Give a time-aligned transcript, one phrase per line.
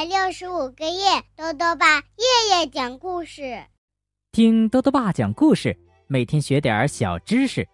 [0.00, 3.62] 百六十五个夜，豆豆爸夜夜讲故事，
[4.32, 5.76] 听豆豆爸讲故事，
[6.06, 7.68] 每天学点小知识。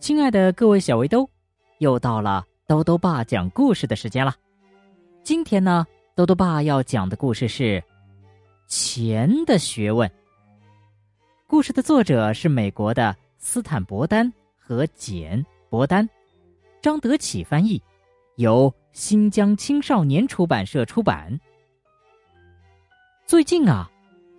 [0.00, 1.30] 亲爱的各位小围兜，
[1.78, 4.34] 又到了豆豆爸讲故事的时间了。
[5.22, 5.86] 今天呢，
[6.16, 7.80] 豆豆爸要讲的故事是
[8.66, 10.08] 《钱的学问》。
[11.46, 16.10] 故事的作者是美国的斯坦伯丹和简伯丹，
[16.82, 17.80] 张德启翻译，
[18.36, 18.74] 由。
[18.94, 21.36] 新疆青少年出版社出版。
[23.26, 23.90] 最近啊，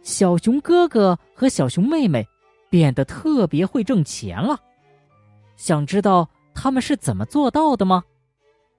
[0.02, 2.26] 小熊哥哥和小熊妹妹
[2.70, 4.58] 变得特别会挣钱了。
[5.58, 8.02] 想知道他们是怎么做到的吗？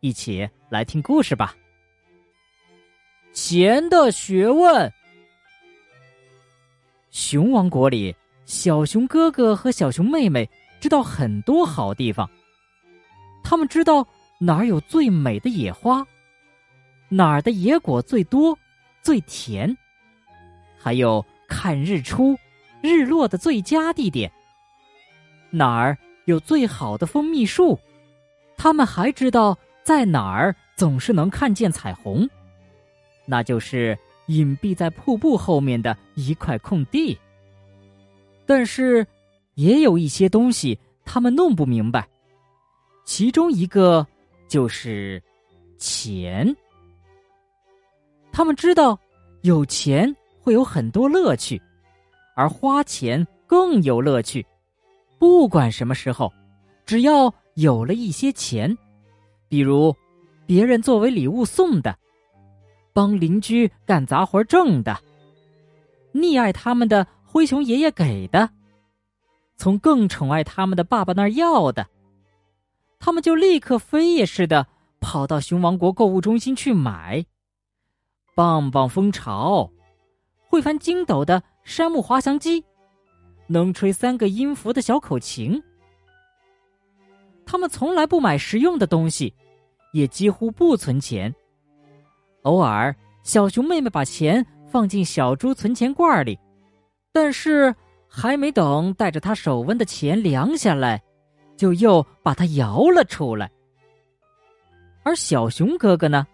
[0.01, 1.55] 一起来听故事吧。
[3.35, 4.91] 钱的学问。
[7.11, 10.49] 熊王国里，小熊哥哥和小熊妹妹
[10.81, 12.27] 知道很多好地方。
[13.45, 14.09] 他们知道。
[14.39, 16.07] 哪儿有最美的野花？
[17.09, 18.59] 哪儿的野果最多、
[19.01, 19.75] 最甜？
[20.77, 22.37] 还有看日出、
[22.83, 24.31] 日落的最佳地点？
[25.51, 27.79] 哪儿有最好的蜂蜜树？
[28.59, 32.29] 他们还知道在哪儿总是能看见彩虹，
[33.25, 37.19] 那就是隐蔽在瀑布后面的一块空地。
[38.45, 39.07] 但是，
[39.55, 42.07] 也有一些东西他们弄不明白，
[43.07, 44.07] 其中一个。
[44.49, 45.23] 就是
[45.79, 46.55] 钱，
[48.33, 48.99] 他们知道
[49.43, 51.61] 有钱会有很多乐趣，
[52.35, 54.45] 而花钱更有乐趣。
[55.19, 56.33] 不管什么时候，
[56.85, 58.77] 只要有了一些钱，
[59.49, 59.95] 比如
[60.47, 61.97] 别人作为礼物送的，
[62.93, 64.97] 帮邻居干杂活挣的，
[66.13, 68.49] 溺爱他们的灰熊爷爷给的，
[69.57, 71.87] 从更宠爱他们的爸爸那儿要的。
[72.99, 74.67] 他们就立刻飞也似的
[75.01, 77.25] 跑到熊王国购物中心去买
[78.35, 79.71] 棒棒蜂巢、
[80.49, 82.65] 会翻筋斗的山木滑翔机、
[83.47, 85.63] 能吹三个音符的小口琴。
[87.45, 89.33] 他们从来不买实用的东西，
[89.93, 91.33] 也几乎不存钱。
[92.43, 96.39] 偶尔，小熊妹妹把钱放进小猪存钱罐里，
[97.13, 97.75] 但是
[98.09, 101.03] 还没等带着她手温的钱凉下来。
[101.57, 103.51] 就又把它摇了出来，
[105.03, 106.27] 而小熊哥哥呢，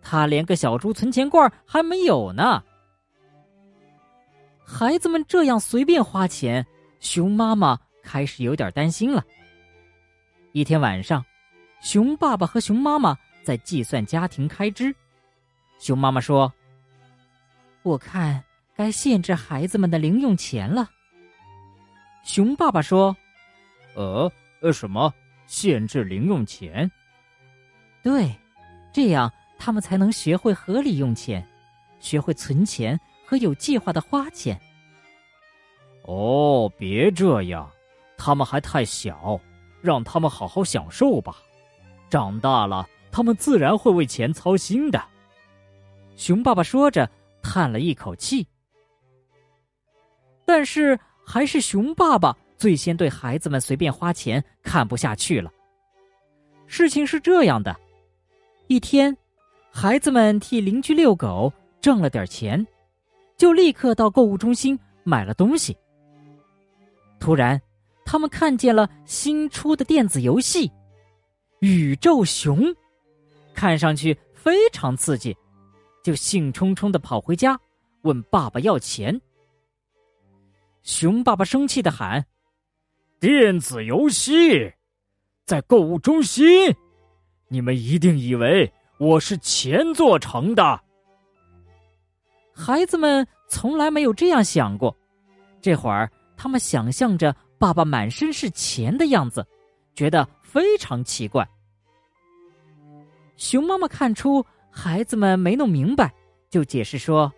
[0.00, 2.62] 他连个小猪存钱罐还没有呢。
[4.64, 6.64] 孩子们这样随便花钱，
[7.00, 9.24] 熊妈妈开始有点担心了。
[10.52, 11.24] 一天晚上，
[11.80, 14.94] 熊爸爸和熊妈妈在计算家庭开支。
[15.78, 16.52] 熊妈妈说
[17.82, 18.42] ：“我看
[18.76, 20.88] 该限制孩子们的零用钱了。”
[22.22, 23.16] 熊爸爸说。
[23.94, 24.30] 呃
[24.60, 25.12] 呃，什么
[25.46, 26.90] 限制零用钱？
[28.02, 28.34] 对，
[28.92, 31.46] 这样他们才能学会合理用钱，
[31.98, 34.58] 学会存钱和有计划的花钱。
[36.04, 37.70] 哦，别这样，
[38.16, 39.38] 他们还太小，
[39.80, 41.36] 让他们好好享受吧。
[42.08, 45.02] 长大了，他们自然会为钱操心的。
[46.16, 47.08] 熊爸爸说着，
[47.42, 48.46] 叹了一口气。
[50.44, 52.36] 但是，还是熊爸爸。
[52.60, 55.50] 最先对孩子们随便花钱看不下去了。
[56.66, 57.74] 事情是这样的：
[58.66, 59.16] 一天，
[59.72, 61.50] 孩子们替邻居遛狗
[61.80, 62.64] 挣了点钱，
[63.38, 65.74] 就立刻到购物中心买了东西。
[67.18, 67.58] 突然，
[68.04, 70.68] 他们看见了新出的电子游戏
[71.60, 72.60] 《宇宙熊》，
[73.54, 75.34] 看上去非常刺激，
[76.04, 77.58] 就兴冲冲的跑回家
[78.02, 79.18] 问爸爸要钱。
[80.82, 82.22] 熊爸爸生气的喊。
[83.20, 84.72] 电子游戏，
[85.44, 86.74] 在购物中心，
[87.48, 90.80] 你们一定以为我是钱做成的。
[92.50, 94.96] 孩子们从来没有这样想过，
[95.60, 99.46] 这会儿他们想象着爸爸满身是钱的样子，
[99.94, 101.46] 觉得非常奇怪。
[103.36, 106.10] 熊妈妈看出孩子们没弄明白，
[106.48, 107.30] 就解释说：“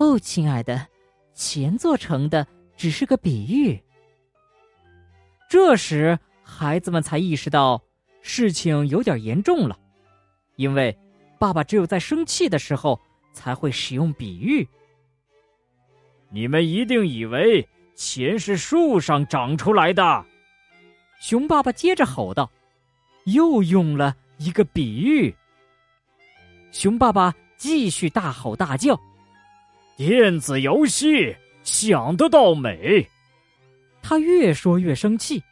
[0.00, 0.86] 哦，亲爱的，
[1.34, 3.78] 钱做成的只是个比喻。”
[5.48, 7.80] 这时，孩子们才意识到
[8.22, 9.78] 事情有点严重了，
[10.56, 10.96] 因为
[11.38, 13.00] 爸爸只有在生气的时候
[13.32, 14.66] 才会使用比喻。
[16.30, 20.24] 你们一定以为钱是树上长出来的，
[21.20, 22.50] 熊爸爸接着吼道，
[23.26, 25.32] 又用了一个比喻。
[26.72, 29.00] 熊爸爸继续大吼大叫
[29.96, 33.08] ：“电子游戏想得到美！”
[34.06, 35.42] 他越说越生气。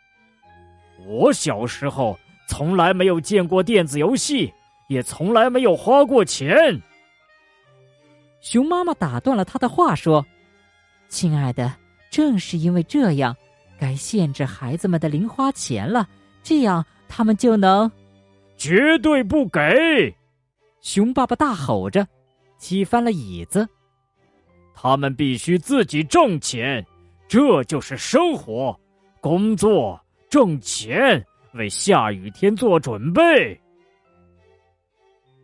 [1.06, 4.52] 我小时候从来没有见过电子游戏，
[4.88, 6.78] 也从来没有花过钱。
[8.43, 10.25] 熊妈妈打断了他的话，说
[11.08, 11.75] ：“亲爱的，
[12.10, 13.34] 正是因为这样，
[13.78, 16.06] 该限制孩子们的零花钱了，
[16.43, 17.90] 这样他们就能……
[18.58, 20.14] 绝对不给！”
[20.82, 22.06] 熊爸爸大吼着，
[22.60, 23.66] 踢翻了椅子。
[24.75, 26.84] 他们必须自己挣钱，
[27.32, 28.79] 这就是生活，
[29.19, 29.99] 工作
[30.29, 33.58] 挣钱，为下雨天做准备。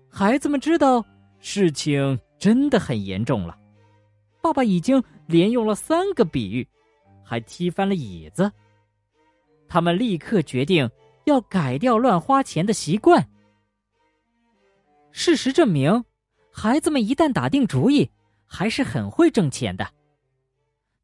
[0.07, 1.03] 孩子们知道
[1.39, 3.59] 事情真的很严重了。
[4.43, 6.69] 爸爸已经连用了三个比喻，
[7.25, 8.53] 还踢翻了椅子。
[9.67, 10.87] 他们立刻决定
[11.25, 13.27] 要改掉乱花钱的习惯。
[15.11, 16.05] 事实证明，
[16.53, 18.11] 孩子们一旦打定主意，
[18.45, 19.89] 还是很会挣钱的。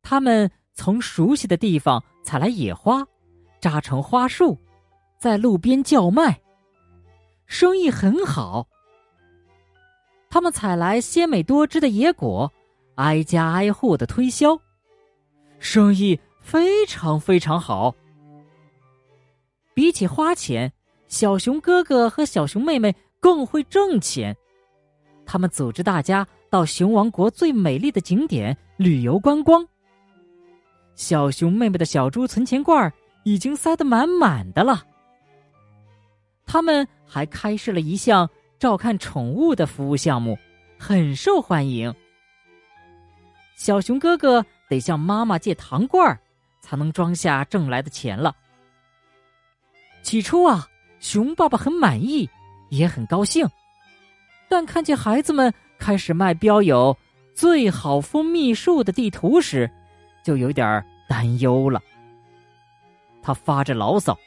[0.02, 3.06] 他们从熟悉的地方采来野花，
[3.60, 4.58] 扎成花束，
[5.18, 6.40] 在路边叫卖，
[7.46, 8.66] 生意很好。
[10.28, 12.52] 他们采来鲜美多汁的野果，
[12.96, 14.58] 挨家挨户的推销，
[15.60, 17.94] 生意非常非常好。
[19.72, 20.72] 比起花钱，
[21.06, 24.36] 小熊哥哥和小熊妹妹更会挣钱。
[25.24, 29.66] 他们组织大家到熊王国最美丽的景点旅游观光。
[30.94, 32.92] 小熊妹妹的小猪存钱罐
[33.24, 34.82] 已经塞得满满的了。
[36.46, 38.28] 他们还开设了一项。
[38.56, 40.38] 照看宠物的服务项目
[40.78, 41.92] 很受欢迎。
[43.56, 46.18] 小熊哥哥得向妈妈借糖罐儿，
[46.62, 48.34] 才能装下挣来的钱了。
[50.02, 50.66] 起初啊，
[50.98, 52.26] 熊爸爸很满意，
[52.70, 53.46] 也很高兴，
[54.48, 56.96] 但看见孩子们开始卖标有
[57.34, 59.70] “最好蜂蜜树”的地图时，
[60.24, 61.80] 就有点担忧了。
[63.22, 64.18] 他发着牢骚：“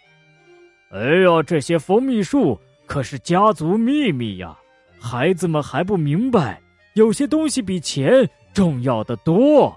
[0.93, 2.57] 哎呀，这些蜂蜜树！”
[2.87, 4.57] 可是家族秘密呀，
[4.97, 6.61] 孩子们还不明白，
[6.93, 8.09] 有些东西比钱
[8.53, 9.75] 重要的多。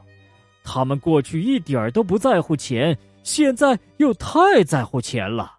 [0.62, 5.58] 他们过去一点都不在乎钱，现在又太在乎钱了。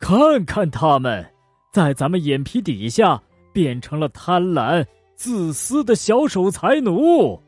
[0.00, 1.24] 看看他们，
[1.72, 7.40] 在咱们眼皮底下变成了贪婪、自私的小守财奴。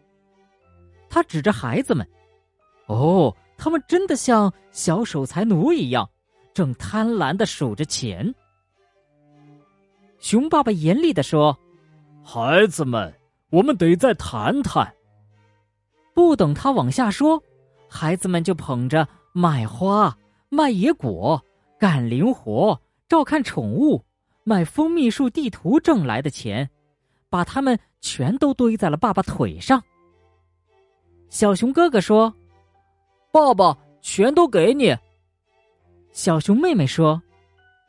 [1.10, 2.06] 他指着孩子们
[2.92, 6.08] ：“哦，他们真的像小守财奴一样，
[6.54, 8.34] 正贪婪的数着钱。”
[10.18, 11.58] 熊爸爸严厉的说
[12.22, 13.12] ：“孩子们，
[13.50, 14.94] 我们得再谈谈。”
[16.14, 17.42] 不等他往下说，
[17.88, 20.16] 孩子们就捧着卖花、
[20.48, 21.42] 卖野果、
[21.78, 24.04] 干零活、照看宠物、
[24.44, 26.68] 卖蜂蜜树地图挣来的钱，
[27.28, 29.82] 把它们全都堆在了爸爸腿上。
[31.30, 32.32] 小熊哥哥说
[33.32, 34.96] ：“爸爸，全都给你。”
[36.12, 37.20] 小熊妹妹说：“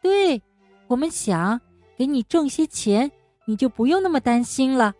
[0.02, 0.42] 对，
[0.88, 1.60] 我们想。”
[1.96, 3.10] 给你挣些钱，
[3.46, 4.92] 你就不用那么担心了。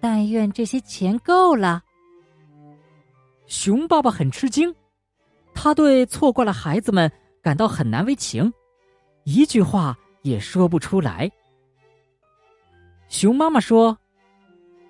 [0.00, 1.82] 但愿这些钱够了。
[3.46, 4.74] 熊爸爸很吃惊，
[5.52, 7.12] 他对错过了孩子们
[7.42, 8.50] 感到很难为情，
[9.24, 11.30] 一句话也说不出来。
[13.08, 13.96] 熊妈妈说：“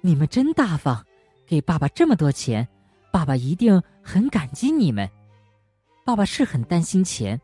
[0.01, 1.05] 你们真大方，
[1.45, 2.67] 给爸爸这么多钱，
[3.13, 5.09] 爸爸一定很感激你们。
[6.05, 7.41] 爸爸是很担心钱，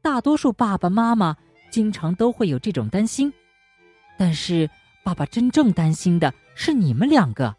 [0.00, 1.36] 大多数爸爸妈妈。”
[1.72, 3.32] 经常都会有这种担心，
[4.18, 4.68] 但是
[5.02, 7.56] 爸爸真正担心的是你们两个，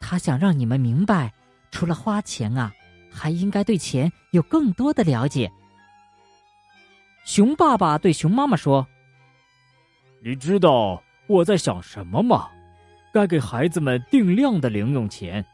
[0.00, 1.30] 他想让你们明白，
[1.70, 2.72] 除了花钱啊，
[3.12, 5.52] 还应该对钱有更多的了解。
[7.26, 8.86] 熊爸爸对熊妈妈说
[10.24, 12.48] ：“你知道我在想什么吗？
[13.12, 15.44] 该给孩子们定量的零用钱，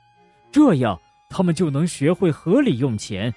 [0.54, 0.96] 这样
[1.28, 3.34] 他们就能学会合理用钱，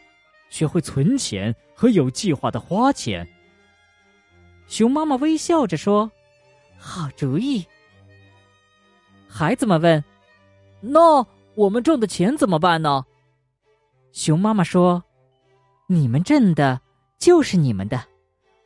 [0.51, 3.27] 学会存钱和有计划的花钱。”
[4.69, 6.11] 熊妈妈微笑着说
[6.77, 7.65] ：“好主意。”
[9.27, 10.03] 孩子们问
[10.79, 13.03] ：“那我们挣的钱怎么办呢？”
[14.13, 15.03] 熊妈妈说
[15.89, 16.79] ：“你们挣的
[17.17, 17.99] 就是你们的。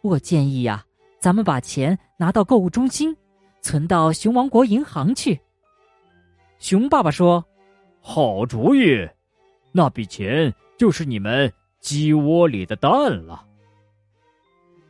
[0.01, 0.86] 我建议呀，
[1.22, 3.15] 咱们把钱拿到购物中心，
[3.62, 5.39] 存到熊王国银行去。”
[6.60, 7.46] 熊爸爸说
[8.01, 9.08] ：“好主意，
[9.72, 12.91] 那笔钱就是你们鸡窝里的蛋
[13.25, 13.48] 了。”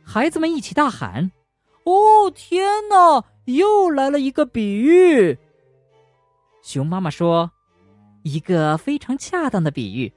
[0.02, 1.30] 孩子们一起大喊
[1.84, 3.24] ：“哦，天哪！
[3.44, 5.36] 又来了一个比喻。”
[6.62, 7.50] 熊妈妈说
[8.22, 10.12] ：“一个非常恰当的比喻。”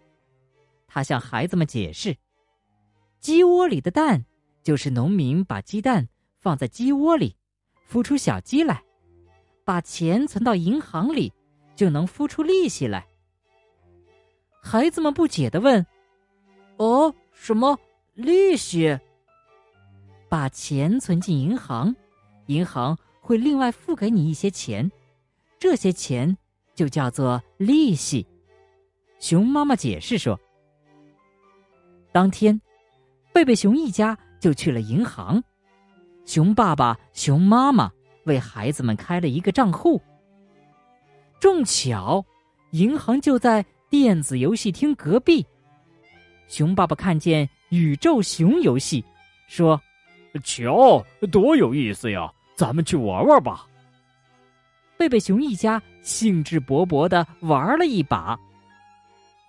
[0.87, 2.15] 他向孩子们解释
[3.19, 4.23] ：“鸡窝里的蛋，
[4.63, 6.07] 就是农民把鸡蛋
[6.39, 7.35] 放在鸡窝里，
[7.91, 8.75] 孵出小鸡来；
[9.63, 11.33] 把钱存到银行里，
[11.75, 13.05] 就能孵出利息来。”
[14.61, 15.85] 孩子们不解的问
[16.77, 17.77] ：“哦，什么
[18.13, 18.99] 利息？”
[20.27, 21.95] 把钱存进银行，
[22.47, 24.91] 银行会另外付给你一些钱，
[25.59, 26.35] 这些钱
[26.73, 28.25] 就叫做利息。
[29.19, 30.37] 熊妈妈解释说
[32.11, 32.59] ：“当天，
[33.31, 35.41] 贝贝熊一家就去了银行，
[36.25, 37.89] 熊爸爸、熊妈妈
[38.25, 40.01] 为孩子们开了一个账户。
[41.45, 42.25] 正巧，
[42.71, 45.45] 银行就在电子游戏厅隔壁。
[46.47, 49.05] 熊爸爸看见宇宙熊游戏，
[49.47, 49.79] 说
[50.43, 52.33] ：‘瞧，多有意思呀！
[52.55, 53.67] 咱们去玩玩吧。’
[54.97, 58.35] 贝贝熊一家兴致勃勃的玩了一把。”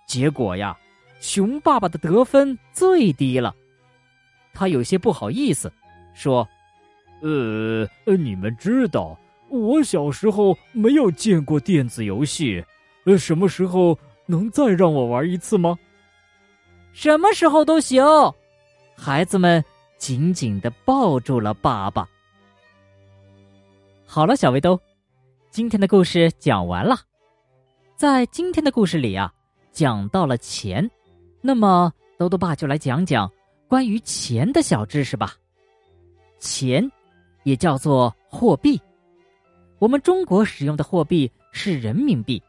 [0.05, 0.77] 结果呀，
[1.19, 3.55] 熊爸爸的得分最低了，
[4.53, 5.73] 他有些不好意思，
[6.13, 6.47] 说
[7.23, 12.63] ：“呃，你们知道，我小时候没有见过电子游戏，
[13.05, 15.77] 呃，什么时候能再让我玩一次吗
[16.93, 18.03] ？”“什么时候都行。”
[18.95, 19.63] 孩子们
[19.97, 22.07] 紧紧的抱住了爸爸。
[24.05, 24.79] 好了，小围兜，
[25.49, 26.99] 今天的故事讲完了。
[27.95, 29.33] 在今天的故事里啊。
[29.69, 30.89] 讲到了钱，
[31.39, 33.31] 那么兜兜爸就来讲讲
[33.67, 35.35] 关于钱的小知识吧。
[36.39, 36.91] 钱
[37.43, 38.81] 也叫做货币，
[39.79, 42.41] 我们中国使用的货币是人民币。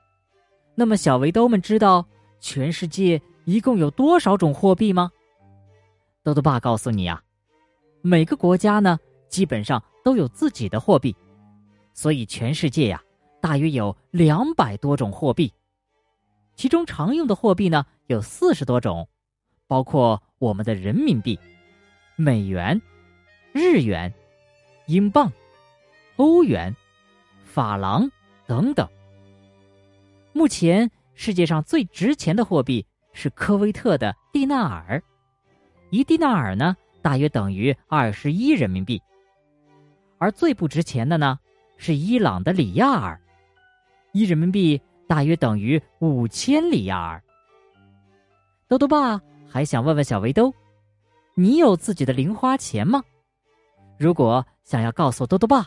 [0.75, 2.07] 那么小围兜们知道
[2.41, 5.11] 全世界一共有多少种货币吗？
[6.23, 7.23] 豆豆爸告诉你啊，
[8.01, 11.15] 每个国家呢基本上都有自己的货币，
[11.93, 13.03] 所以全世界呀
[13.41, 15.53] 大约有两百多种货币。
[16.55, 19.09] 其中常用的货币呢有四十多种，
[19.67, 21.39] 包括我们的人民币、
[22.17, 22.81] 美元、
[23.53, 24.13] 日元、
[24.87, 25.33] 英镑、
[26.17, 26.75] 欧元、
[27.59, 28.09] 法郎
[28.47, 28.89] 等等。
[30.33, 35.03] 目前世界上最值钱的货币是科威特的蒂纳尔，
[35.91, 39.03] 一蒂纳尔呢大约等于二十一人民币，
[40.19, 41.37] 而最不值钱的呢
[41.77, 43.21] 是伊朗的里亚尔，
[44.13, 44.81] 一人民币。
[45.09, 47.21] 大约等于五千里亚尔。
[48.69, 50.55] 豆豆爸还想问问小围兜，
[51.35, 53.03] 你有自己的零花钱吗？
[53.99, 55.67] 如果想要告诉豆豆爸，